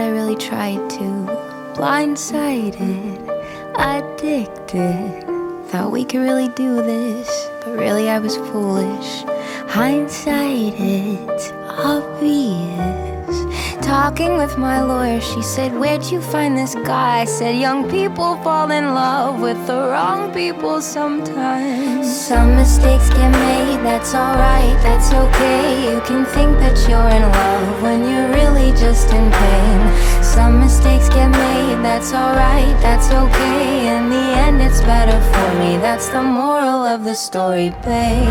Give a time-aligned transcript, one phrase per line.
[0.00, 1.04] I really tried to.
[1.74, 3.18] Blindsided,
[3.78, 5.24] addicted.
[5.68, 7.28] Thought we could really do this,
[7.60, 9.24] but really I was foolish.
[9.68, 13.14] Hindsight, it's obvious.
[13.84, 17.20] Talking with my lawyer, she said, Where'd you find this guy?
[17.20, 22.08] I said, Young people fall in love with the wrong people sometimes.
[22.08, 25.92] Some mistakes get made, that's alright, that's okay.
[25.92, 29.63] You can think that you're in love when you're really just in pain.
[30.34, 33.96] Some mistakes get made, that's alright, that's okay.
[33.96, 35.76] In the end, it's better for me.
[35.76, 38.28] That's the moral of the story, babe.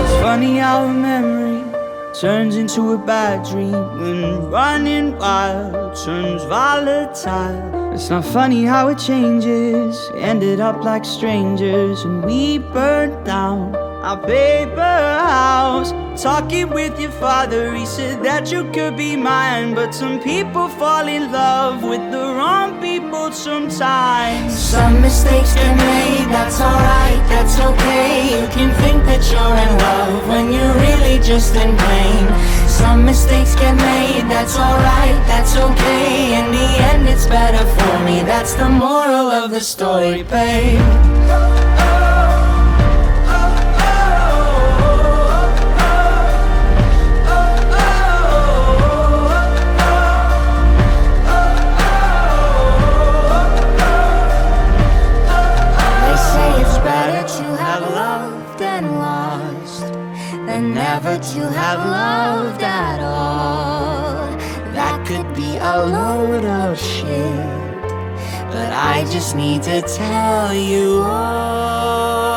[0.00, 1.62] It's funny how a memory
[2.18, 7.92] turns into a bad dream when running wild turns volatile.
[7.92, 10.10] It's not funny how it changes.
[10.16, 15.92] Ended up like strangers and we burned down our paper house.
[16.22, 19.74] Talking with your father, he said that you could be mine.
[19.74, 24.52] But some people fall in love with the wrong people sometimes.
[24.56, 28.28] Some mistakes get made, that's alright, that's okay.
[28.28, 32.24] You can think that you're in love when you're really just in pain.
[32.68, 36.38] Some mistakes get made, that's alright, that's okay.
[36.38, 38.20] In the end, it's better for me.
[38.20, 41.73] That's the moral of the story, babe.
[60.46, 64.28] Than never to have loved at all.
[64.72, 67.82] That could be a load of shit,
[68.50, 72.33] but I just need to tell you all.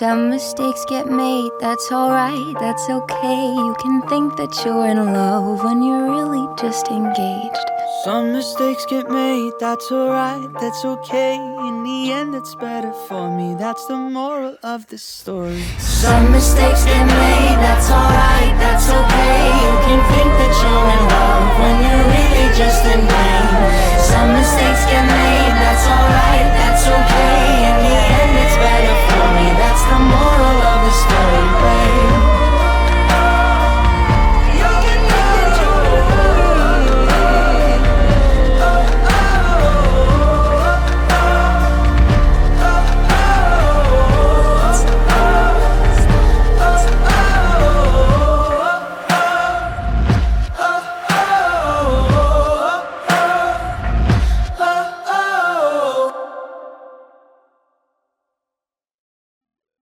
[0.00, 3.52] Some mistakes get made, that's alright, that's okay.
[3.52, 7.66] You can think that you're in love when you're really just engaged.
[8.02, 11.34] Some mistakes get made, that's alright, that's okay.
[11.34, 13.54] In the end, it's better for me.
[13.58, 15.60] That's the moral of the story.
[15.76, 19.48] Some mistakes get made, that's alright, that's okay.
[19.64, 20.00] You can